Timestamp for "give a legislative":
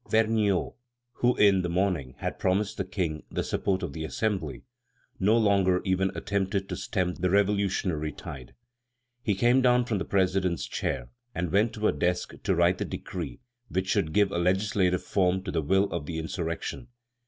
14.11-15.03